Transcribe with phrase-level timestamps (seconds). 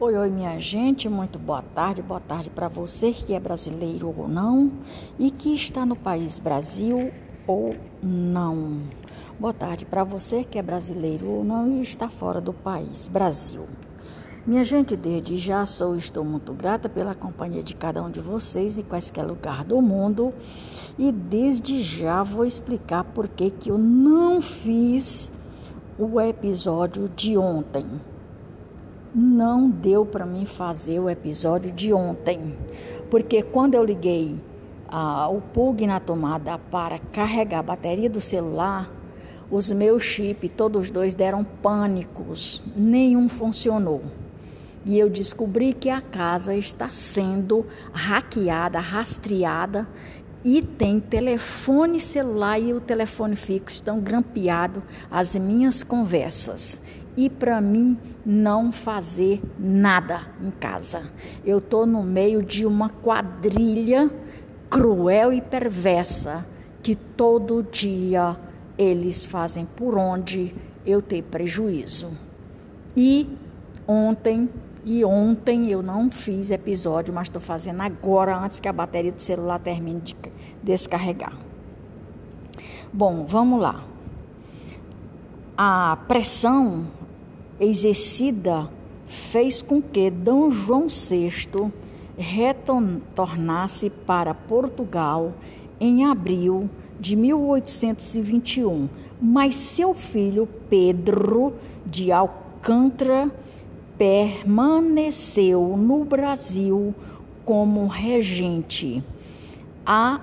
[0.00, 2.02] Oi, oi, minha gente, muito boa tarde.
[2.02, 4.72] Boa tarde para você que é brasileiro ou não
[5.18, 7.12] e que está no país Brasil
[7.46, 8.80] ou não.
[9.38, 13.66] Boa tarde para você que é brasileiro ou não e está fora do país Brasil.
[14.44, 18.78] Minha gente, desde já sou estou muito grata pela companhia de cada um de vocês
[18.78, 20.32] em quaisquer lugar do mundo
[20.98, 25.30] e desde já vou explicar por que que eu não fiz
[25.96, 27.86] o episódio de ontem
[29.14, 32.56] não deu para mim fazer o episódio de ontem,
[33.10, 34.40] porque quando eu liguei
[34.88, 38.90] ah, o plug na tomada para carregar a bateria do celular,
[39.50, 44.02] os meus chips, todos dois deram pânicos, nenhum funcionou.
[44.84, 49.86] E eu descobri que a casa está sendo hackeada, rastreada
[50.44, 56.80] e tem telefone celular e o telefone fixo estão grampeado as minhas conversas
[57.16, 61.02] e para mim não fazer nada em casa.
[61.44, 64.10] Eu estou no meio de uma quadrilha
[64.70, 66.46] cruel e perversa
[66.82, 68.36] que todo dia
[68.78, 70.54] eles fazem por onde
[70.86, 72.10] eu ter prejuízo.
[72.96, 73.28] E
[73.86, 74.48] ontem
[74.84, 79.22] e ontem eu não fiz episódio, mas estou fazendo agora antes que a bateria do
[79.22, 80.16] celular termine de
[80.60, 81.32] descarregar.
[82.92, 83.84] Bom, vamos lá.
[85.56, 86.86] A pressão
[87.62, 88.68] exercida
[89.06, 90.30] fez com que D.
[90.50, 91.70] João VI
[92.18, 95.32] retornasse para Portugal
[95.80, 96.68] em abril
[96.98, 98.88] de 1821,
[99.20, 101.54] mas seu filho Pedro
[101.86, 103.30] de Alcântara
[103.96, 106.92] permaneceu no Brasil
[107.44, 109.02] como regente.
[109.86, 110.20] A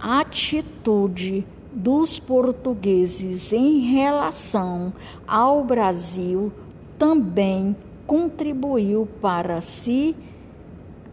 [0.00, 4.92] atitude dos portugueses em relação
[5.26, 6.52] ao Brasil
[7.00, 7.74] também
[8.06, 10.14] contribuiu para si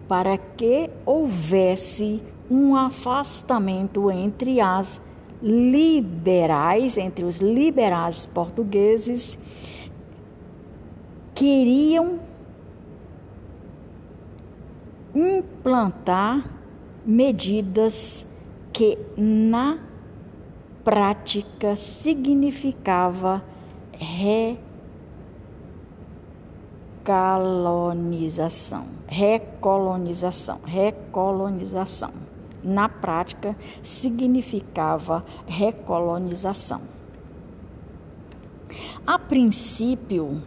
[0.05, 2.21] para que houvesse
[2.51, 5.01] um afastamento entre as
[5.41, 9.37] liberais, entre os liberais portugueses,
[11.33, 12.19] queriam
[15.15, 16.49] implantar
[17.05, 18.25] medidas
[18.73, 19.77] que na
[20.83, 23.41] prática significava
[23.93, 24.57] re
[27.07, 32.11] recolonização, recolonização, recolonização.
[32.61, 36.81] Na prática, significava recolonização.
[39.05, 40.41] A princípio,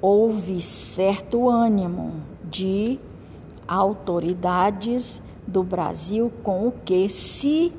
[0.00, 2.98] houve certo ânimo de
[3.68, 7.72] autoridades do Brasil com o que se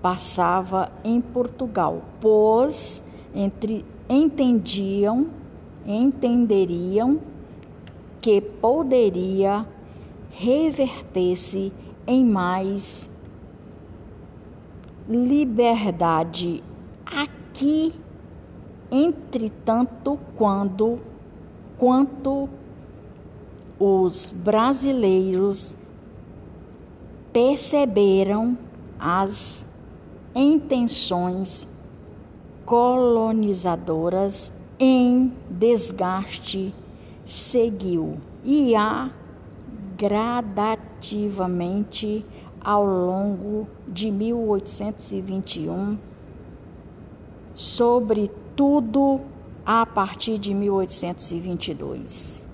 [0.00, 3.02] passava em Portugal, pois
[3.34, 5.26] entre, entendiam
[5.86, 7.20] entenderiam
[8.20, 9.66] que poderia
[10.30, 11.72] reverter-se
[12.06, 13.08] em mais
[15.08, 16.62] liberdade
[17.06, 17.92] aqui,
[18.90, 20.98] entretanto, quando
[21.76, 22.48] quanto
[23.78, 25.74] os brasileiros
[27.32, 28.56] perceberam
[28.98, 29.66] as
[30.34, 31.68] intenções
[32.64, 36.74] colonizadoras em desgaste
[37.24, 39.10] seguiu e há
[39.96, 42.26] gradativamente
[42.60, 45.96] ao longo de 1821,
[47.54, 49.20] sobretudo
[49.64, 52.44] a partir de 1822.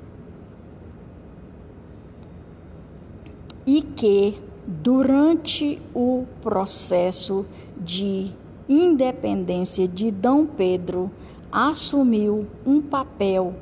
[3.66, 8.30] E que durante o processo de
[8.68, 11.10] independência de Dom Pedro
[11.52, 13.54] assumiu um papel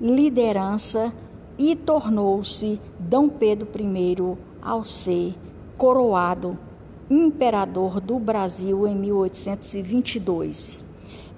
[0.00, 1.12] liderança
[1.58, 5.34] e tornou-se Dom Pedro I ao ser
[5.76, 6.58] coroado
[7.10, 10.84] imperador do Brasil em 1822.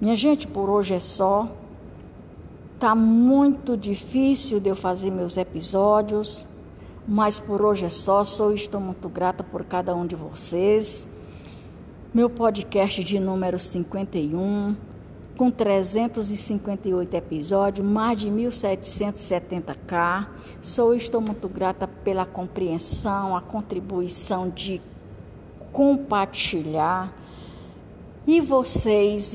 [0.01, 1.47] Minha gente, por hoje é só.
[2.79, 6.45] Tá muito difícil de eu fazer meus episódios,
[7.07, 8.23] mas por hoje é só.
[8.23, 11.07] Sou estou muito grata por cada um de vocês.
[12.13, 14.88] Meu podcast de número 51
[15.39, 20.27] com 358 episódios, mais de 1770k.
[20.61, 24.81] Sou estou muito grata pela compreensão, a contribuição de
[25.71, 27.13] compartilhar.
[28.27, 29.33] E vocês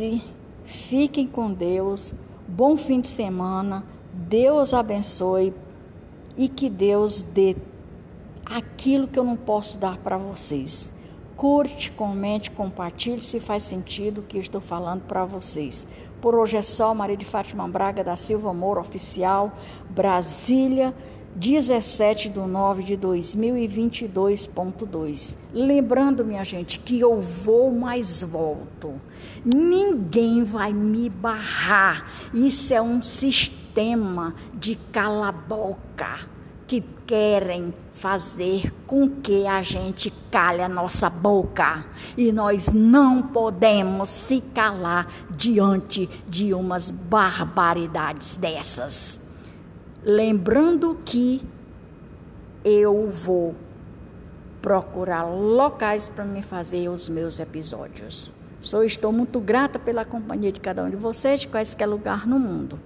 [0.66, 2.12] fiquem com Deus.
[2.46, 3.82] Bom fim de semana.
[4.12, 5.54] Deus abençoe
[6.36, 7.56] e que Deus dê
[8.44, 10.92] aquilo que eu não posso dar para vocês.
[11.36, 15.86] Curte, comente, compartilhe se faz sentido o que eu estou falando para vocês.
[16.20, 19.52] Por hoje é só, Maria de Fátima Braga da Silva Moura Oficial,
[19.90, 20.94] Brasília,
[21.34, 25.36] 17 de 9 de 2022.2.
[25.52, 29.00] Lembrando, minha gente, que eu vou, mais volto.
[29.44, 32.08] Ninguém vai me barrar.
[32.32, 36.32] Isso é um sistema de cala-boca
[36.66, 41.84] que querem fazer com que a gente cale a nossa boca.
[42.16, 49.20] E nós não podemos se calar diante de umas barbaridades dessas.
[50.02, 51.42] Lembrando que
[52.64, 53.54] eu vou
[54.60, 58.30] procurar locais para me fazer os meus episódios.
[58.60, 62.38] Sou, estou muito grata pela companhia de cada um de vocês, de quaisquer lugar no
[62.38, 62.80] mundo.